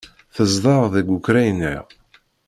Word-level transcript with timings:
Tezdeɣ 0.35 0.81
deg 0.93 1.07
Ukṛanya. 1.17 1.75